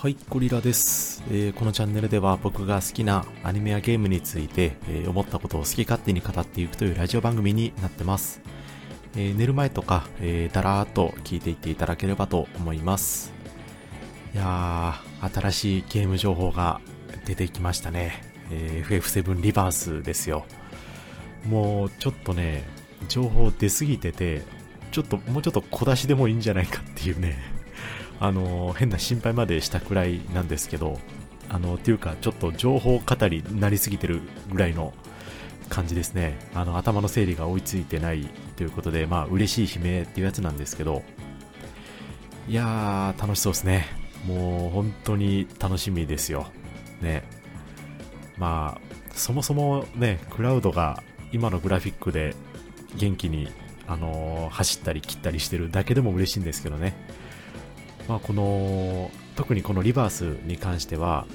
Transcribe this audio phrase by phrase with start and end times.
[0.00, 8.40] はい、ゴリラです、えーこのチャンネルでは僕が好きなアニメやゲームについて、えー思ったことを好き勝手に語っていくというラジオ番組になってます。
[9.16, 13.32] えー寝る前とか、えーだらーっと聞いていっていただければと思います。
[14.34, 16.80] いやー、新しいゲーム情報が
[17.26, 18.22] 出てきましたね。
[18.52, 20.46] え FF7 リバースですよ。
[21.44, 22.62] もうちょっとね、
[23.08, 24.44] 情報出すぎてて、
[24.92, 27.57] ちょっともうちょっと小出しでもいいんじゃないかっていうね、
[28.20, 30.98] あの変な心配までしたくらいなんですけど、
[31.48, 34.20] あのっていうか、ちょっと情報語りになりすぎてる
[34.50, 34.92] ぐらいの
[35.68, 36.38] 感じですね。
[36.54, 41.02] あの頭の整理が追いついてないということで、まあ嬉しい悲鳴っていうやつなんですけど、
[42.48, 43.86] いやー、楽しそうですね。
[44.26, 46.48] もう本当に楽しみですよ。
[47.00, 47.22] ね。
[48.36, 52.34] まあ、そもそもね、クラウドが今のグラフィックで
[52.96, 53.48] 元気に、
[53.86, 56.94] あのー走ったり切ったりしてるだけでも嬉しいんですけどね。
[58.08, 61.26] まあ、この、特にこのリバースに関しては、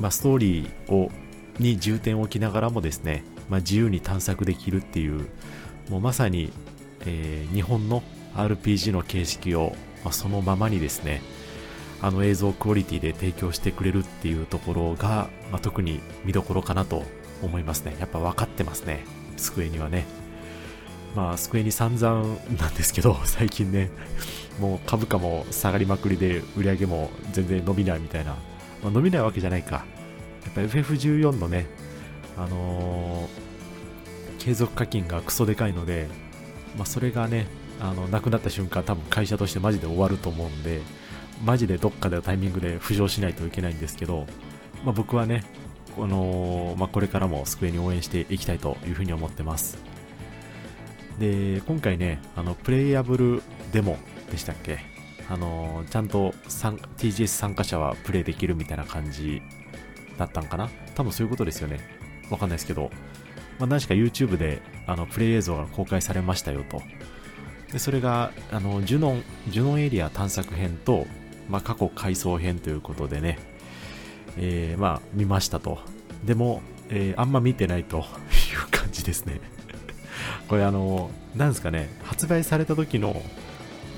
[0.00, 1.10] まあ、ストーリーを、
[1.58, 5.28] に重点を置きながらもですね、まあ、自由に探索できるっていう、
[5.88, 6.52] もうまさに、
[7.06, 8.02] えー日本の
[8.34, 11.22] RPG の形式を、まあ、そのままにですね、
[12.00, 17.02] あの映像クオリティで提供してくれるっていうところが、まあ、特に見どころかなと
[17.42, 17.96] 思いますね。
[17.98, 19.04] やっぱ分かってますね。
[19.36, 20.06] スクエニはね。
[21.14, 22.24] まあ、スクエニ散々
[22.60, 23.90] なんですけど、 最近ね、
[24.60, 28.32] もう株価も下がりまくりで売り上げも全然伸びないみたいな。
[28.82, 29.84] まあ、伸びないわけじゃないか。
[30.44, 31.66] やっぱ FF14 のね、
[32.36, 33.48] あのー
[34.38, 36.08] 継続課金がクソでかいので、
[36.76, 37.46] まあ、それがね、
[37.80, 40.80] あの、なくなった瞬間多分会社としてマジで終わると思うんで、
[41.44, 44.26] マジでどっかでのタイミングで浮上しないといけないんですけど、
[44.84, 45.44] まあ、僕はね、
[45.96, 49.76] この、まあ、これからもスクエに応援していきたいというふうに思ってます。
[51.18, 53.98] で、今回ね、あの、プレイヤブルデモ
[54.30, 54.78] でしたっけ？
[55.28, 59.42] あの、ちゃんと TGS 参加者はプレイできるみたいな感じ
[60.16, 60.70] だったんかな？
[60.94, 61.80] 多分そういうことですよね。
[62.30, 62.90] わかんないですけど、
[63.58, 66.80] まあ、何しか YouTube であのプレイ映像が公開されましたよと。
[67.72, 71.06] で、それが、あの、ジュノン、ジュノンエリア探索編と、
[71.50, 73.38] まあ、過去回想編ということでね、
[74.38, 75.78] えーまあ、見ましたと。
[76.24, 78.04] でも、えーあんま見てないという
[78.70, 79.40] 感じですね。
[80.48, 83.22] これあの、なんですかね、発売された時の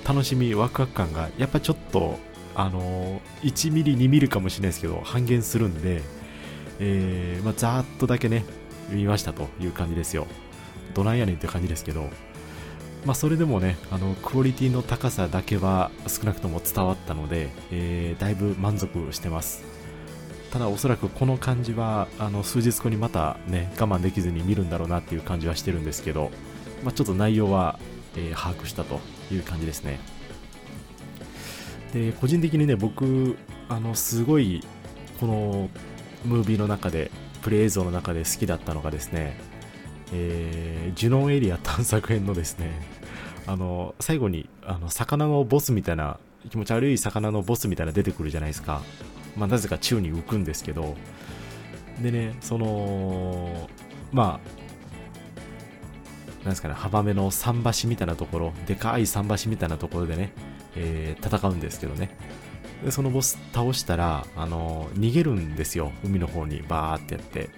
[0.06, 2.18] 楽しみ、ワクワク感が、やっぱちょっと、
[2.54, 6.02] あの、1ミリ、2ミリかもしれないですけど、半減するんで、
[6.80, 8.44] えーまあ、ざーっとだけね、
[8.90, 10.26] 見ましたという感じですよ。
[10.94, 12.08] どないやねんって感じですけど、
[13.04, 19.79] まあ、それでもね、あの、クオリティの高さだけは少なくとも伝わったので、えーだいぶ満足してます。
[20.52, 26.30] ただおそらくこの感じは、あの、数日後にまたね、我慢できずに見るんだろうなっていう感じはしてるんですけど、
[26.82, 27.78] まあ、ちょっと内容は、
[28.16, 29.00] えー把握したと
[29.30, 30.00] いう感じですね。
[31.92, 33.36] で、個人的にね、僕、
[33.68, 34.64] あの、すごい、
[35.20, 35.68] この、
[36.24, 37.10] ムービーの中で、
[37.42, 39.38] プレイ映像の中で好きだったのがですね、
[40.12, 42.72] えージュノンエリア探索編のですね、
[43.46, 46.18] あの、最後に、あの、魚のボスみたいな、
[46.50, 48.82] 気持ち悪い魚のボスみたいな出てくるじゃないですか。
[49.36, 50.96] まあ、なぜか宙に浮くんですけど、
[52.00, 53.68] でね、その、
[54.12, 54.60] まあ、
[56.40, 60.32] なんですかね、幅目の桟橋みたいなところ、でかい桟橋みたいなところでね、
[60.76, 62.16] えー戦うんですけどね。
[62.84, 65.92] で、そのボス倒したら、あの、逃げるんですよ。
[66.02, 67.50] 海の方にバーってやって。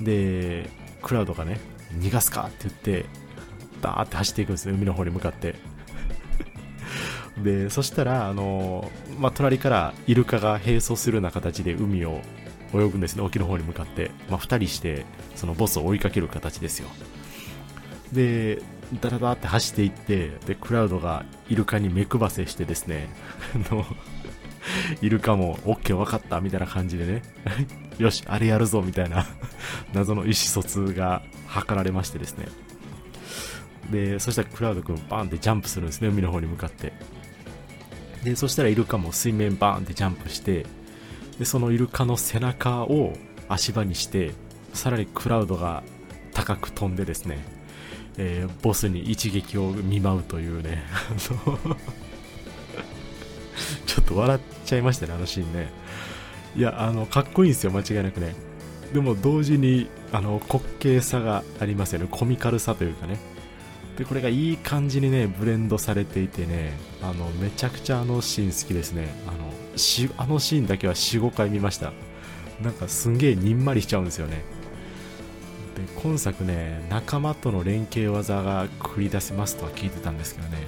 [0.00, 0.68] で、
[1.02, 1.58] クラウドがね、
[1.98, 3.06] 逃がすかって言って、
[3.80, 5.54] バーって走っていくんですね、海の方に向かって。
[7.38, 12.20] で、そしたら、あの、まあ、隣からイルカが並走するような形で海を
[12.72, 14.10] 泳ぐんですね、沖の方に向かって。
[14.28, 16.88] まあ、二人して、そのボスを追いかける形ですよ。
[18.12, 18.62] で、
[19.00, 23.08] ダラダラって走っていって、で、クラウドがイルカに目配せしてですね、
[23.70, 23.84] あの、
[25.02, 27.22] イルカも OK 分かったみたいな感じでね、
[27.98, 29.26] よし、あれやるぞみたいな
[29.92, 32.46] 謎の意思疎通が図られましてですね。
[33.90, 36.92] で、そしたらクラウド君バーンってジャンプするんですね、海の方に向かって。
[38.22, 40.66] で、そしたらイルカも水面バーンってジャンプして、
[41.38, 43.12] で、そのイルカの背中を
[43.48, 44.32] 足場にして、
[44.72, 45.82] さらにクラウドが
[46.32, 47.38] 高く飛んでですね、
[48.16, 50.84] えーボスに一撃を見舞うというね、
[53.86, 55.70] ちょっと笑っちゃいましたね、あのシーンね。
[56.56, 58.34] いや、あの、かっこいいんですよ、間違いなくね。
[58.92, 63.18] でも同時に、あの、滑稽さがありますよね、コミカルさというかね。
[63.96, 69.08] で、これがいい感じにね、ブレンドされていてね、あの、めちゃくちゃあのシーン好きですね。
[69.26, 71.92] あの、し、あのシーンだけは4、5回見ました。
[72.62, 74.42] なんかすんげえにんまりしちゃうんですよね。
[75.76, 80.58] で、今作ね、仲間との連携技が繰り出せますとは聞いてたんですけどね、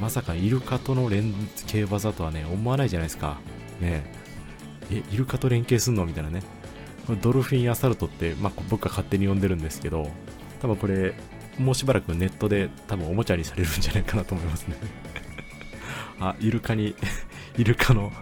[0.00, 3.38] まさかイルカとの連携技とはね、思わないじゃないですか。
[3.80, 4.04] ね
[4.90, 6.04] え、イルカと連携すんの？
[6.04, 6.42] みたいなね。
[7.22, 10.10] ドルフィンアサルトって、まあ、僕が勝手に呼んでるんですけど、
[10.60, 11.14] 多分これ、
[11.58, 14.76] もうしばらくネットで多分おもちゃにされるんじゃないかなと思いますね
[16.20, 16.94] あ、イルカに
[17.56, 18.12] イルカの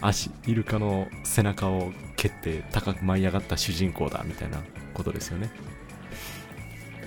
[0.00, 4.58] 足、イルカの背中を蹴って高く舞い上がった主人公だみたいな
[4.94, 5.50] ことですよね。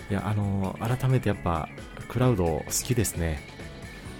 [0.09, 1.69] いや、あのー、改めてやっぱ、
[2.07, 3.41] クラウド好きですね。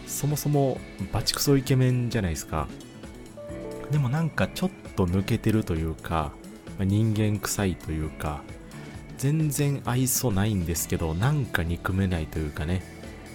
[0.06, 0.80] そもそも
[1.12, 2.68] バチクソイケメンじゃないですか。
[3.92, 6.32] でもなんかちょっと抜けてるというか、
[6.80, 8.44] 人間臭いというか、
[9.20, 12.82] 全然愛想ないんですけど、なんか憎めないというかね、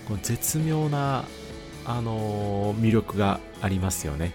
[0.08, 1.26] この絶妙な、
[1.84, 4.32] あのー、魅力がありますよね。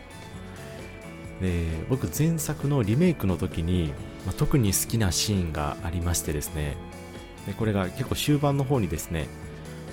[1.42, 3.94] で、僕前作のリメイクの時に、
[4.28, 6.78] まあ、特に好きなシーンがありましてですね、
[7.48, 9.28] でこれが結構終盤の方にですね、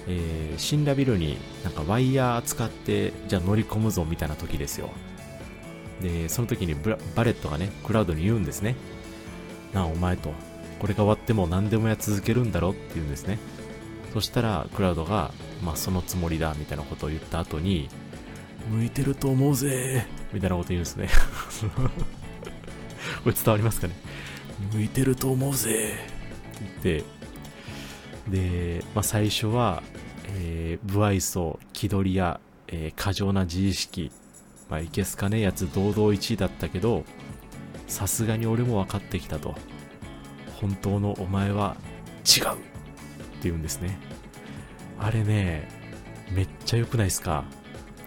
[0.08, 4.90] えー、死んだビルになんかワイヤー使ってじゃあ乗り込むぞみたいな時ですよ。
[6.02, 8.76] で、その時にバレットがね、クラウドに言うんですね。
[9.72, 10.34] なあ、お前と。
[10.78, 13.38] これが終わっても何でもや続けるんだろって言うんですね。
[14.12, 15.32] そしたら、クラウドが、
[15.62, 17.88] まあ、そのつもりだ、みたいなことを言った後に、
[18.70, 21.08] 向いてると思うぜみたいなこと言うんですね。
[23.22, 23.94] これ伝わりますかね？
[24.72, 25.94] 向いてると思うぜ
[26.80, 27.04] って言っ
[28.30, 29.82] て、で、まあ、最初は、
[30.34, 34.10] えー、不愛想、気取りや、えー、過剰な自意識、
[34.68, 35.38] まあ、いけすかね？
[35.38, 37.04] えやつ堂々1位だったけど、
[37.86, 39.54] さすがに俺も分かってきたと。
[40.60, 41.76] 本当のお前は
[42.24, 42.58] 違うって
[43.44, 43.98] 言うんですね。
[44.98, 45.68] あれね、
[46.32, 47.44] めっちゃ良くないですか？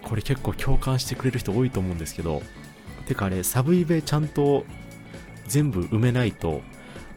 [0.02, 2.42] これ結構共感してくれる人多いと思うんですけど、
[3.06, 4.64] てかあれ、サブイベちゃんと
[5.46, 6.62] 全部埋めないと、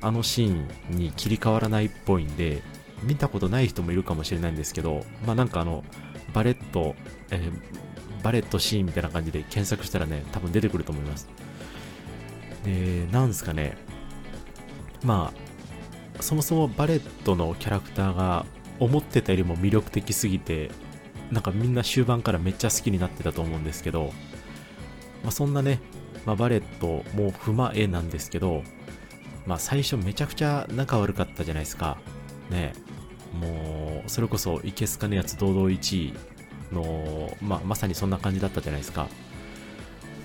[0.01, 2.62] あのシーンに切り替わらないっぽいんで、
[3.01, 5.83] 見たことない人もいるかもしれないんですけど、まあなんかあの、
[6.33, 6.95] バレット、
[7.31, 11.27] えー、バレットシーンみたいな感じで検索したらね、多分出てくると思います。
[12.63, 13.77] で、なんすかね、
[15.03, 15.33] ま
[16.17, 18.45] あ、そもそもバレットのキャラクターが
[18.79, 20.71] 思ってたよりも魅力的すぎて、
[21.31, 24.13] なんかみんな終盤からめっちゃ好きになってたと思うんですけど、
[25.23, 25.79] まあ、そんなね、
[26.25, 28.63] まあ、バレットも踏まえなんですけど、
[29.45, 31.97] まあ最初めちゃくちゃ仲悪かったじゃないですか。
[32.50, 32.73] ね
[33.33, 36.13] もう、それこそいけすかねやつ堂々1位
[36.71, 39.07] の、まあまさにそんな感じだったじゃないですか。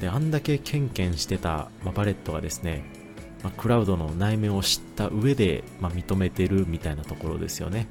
[0.00, 2.84] で、あんだけケンケンしてた、まあ、バレットがですね、
[3.42, 7.86] まあ、クラウドの内面を知った上で、まあ、認めてるみたいなところですよね。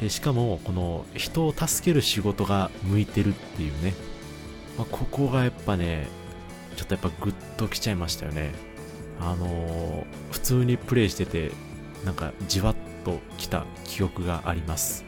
[0.00, 3.94] でしかも、この人を助ける仕事が向いてるっていうね、
[4.78, 6.08] まあ、ここがやっぱね、
[6.76, 8.52] ちょっとやっぱグッときちゃいましたよね。
[9.20, 11.52] あのー、普通にプレイしてて、
[12.04, 15.04] なんかじわっときた記憶があります。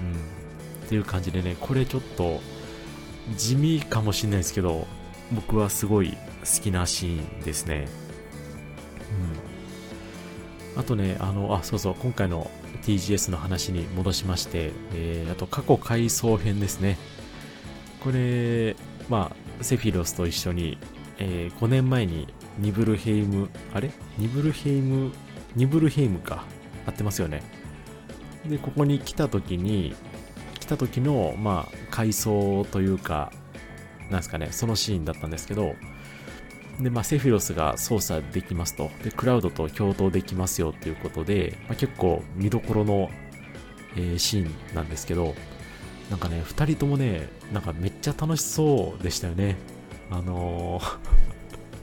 [0.00, 0.86] うん。
[0.86, 2.40] っていう感じでね、これちょっと
[3.36, 4.88] 地味かもしれないですけど、
[5.32, 7.86] 僕はすごい好きなシーンですね。
[10.76, 12.50] あとね、あの、あ、そうそう、今回の
[12.82, 16.96] TGS の話に戻しまして、えー、あと過去回想編ですね。
[18.02, 18.76] これ、
[19.08, 20.78] まあ、セフィロスと一緒に、
[21.18, 22.28] えー、5年前に
[22.58, 23.90] ニブルヘイム、あれ？
[24.16, 25.12] ニブルヘイム、
[25.54, 26.44] ニブルヘイムか。
[26.86, 27.42] 合ってますよね。
[28.48, 29.94] で、ここに来た時に、
[30.60, 33.32] 来た時の、まあ、回想というか、
[34.10, 35.74] なんですかね、そのシーンだったんですけど、
[36.82, 38.90] で、まあ、セフィロスが操作できますと。
[39.04, 43.10] で、クラウドと共闘できますよということで、まあ、結構見どころの、
[43.96, 45.34] えー、シーンなんですけど、
[46.10, 49.56] なんかね、二人ともね、なんかめっちゃ楽しそうでしたよね。
[50.10, 51.20] あのー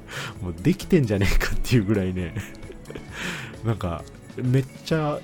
[0.42, 2.34] もうできてんじゃねえかっていうぐらいね
[3.64, 4.04] なんか、
[4.42, 5.20] めっちゃ、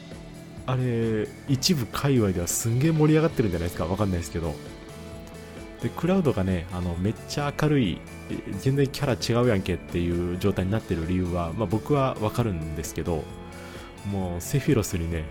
[0.65, 4.56] あれ、一部界隈ではすんげえ盛り上がってるんじゃないですかわかんないですけど。
[5.84, 7.98] で、クラウドがね、あの、めっちゃ明るい、
[8.62, 13.24] 全然キャラ違うやんけっていう状態になってる理由は、まあ僕はわかるんですけど、
[14.10, 15.25] もうセフィロスにね、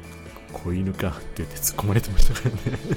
[0.53, 2.79] 子犬かって言って突っ込まれてましたからね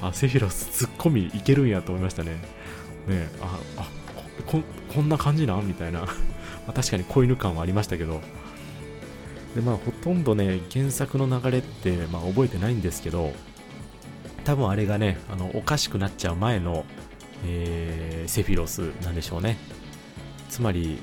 [0.00, 2.30] あ、セフィロス突っ込みいけるんやと思いましたね。
[3.08, 3.88] ねあ、あ、
[4.46, 4.62] こ
[4.94, 5.66] こんな感じなん？
[5.66, 6.06] みたいな
[6.68, 8.20] ま確かに子犬感はありましたけど。
[9.56, 13.32] で、まあほとんどね、原作の流れって、まあ覚えてないんですけど、
[14.44, 16.84] 多分あれがね、あの、おかしくなっちゃう前の、
[17.44, 19.56] えー、セフィロスなんでしょうね。
[20.48, 20.98] つまり、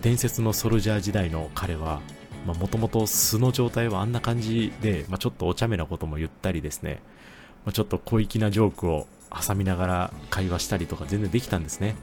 [0.00, 2.00] 伝説のソルジャー時代の彼は、
[2.46, 7.00] もともと素の状態はあんな感じで、まあ、ちょっとお茶目なことも言ったりですね、
[7.64, 11.96] まあ、ちょっと小粋なジョークを挟みながら会話したりとか全然できたんですね。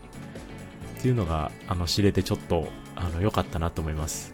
[1.00, 4.34] っていうのが、あの、知れてちょっと、あの、良かったなと思います。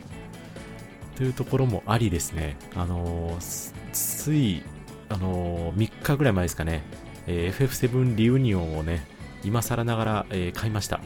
[1.15, 4.63] というところもありですね、あのー、つい、
[5.09, 6.83] あのー、3日ぐらい前ですかね、
[7.27, 9.05] えー、FF7 リユニオンをね、
[9.43, 10.99] 今更ながら、えー、買いました。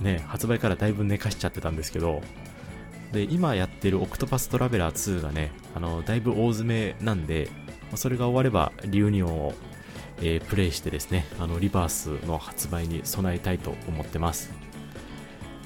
[0.00, 2.22] ね、発売からだいぶ寝かしちゃってたんですけど、
[3.12, 7.48] で、今やってるオクトパストラベラー2がね、あの、だいぶ大詰めなんで、
[7.96, 9.54] それが終われば、リューニオンを、
[10.22, 14.52] えー、プレイしてですね、あの、リバースの発売に備えたいと思ってます。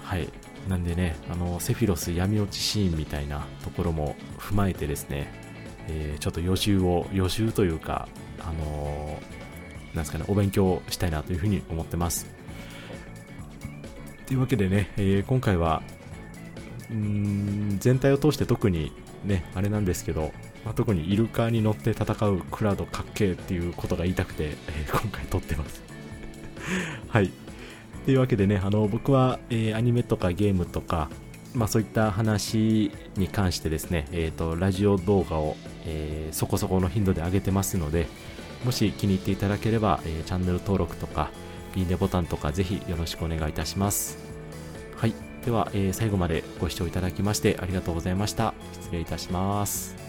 [0.02, 0.28] はい。
[0.68, 5.43] なんでね、あの、セフィロス闇落ちシーンみたいなところも踏まえてですね、
[5.88, 8.08] えー、ちょっと予習を、予習というか、
[8.40, 12.26] あのー、なんですかね、お勉強したいなというふうに思ってます。
[14.26, 15.82] というわけでね、えー、今回は、
[16.90, 18.92] うん、全体を通して特に
[19.24, 20.32] ね、あれなんですけど、
[20.64, 25.82] まあ、特にイルカに乗って戦うクラウドかっけーっていうことが言いたくて、えー、今回撮ってます。
[27.08, 27.30] はい。
[28.04, 31.08] というわけでね、あの、僕は、えー、アニメとかゲームとか、
[31.54, 35.56] まあそういった話に関してですね、え、ー、と、ラジオ動画を、
[35.86, 38.06] えー、そこそこの頻度で上げてますので、
[38.64, 41.30] もし気に入っていただければ、えー、チャンネル登録とか、
[41.76, 44.18] いいねボタンとかぜひよろしくお願いいたします。
[44.96, 45.14] はい。
[45.44, 48.54] では、えー、最後までご視聴いただきましてありがとうございました。
[48.72, 50.03] 失礼いたします。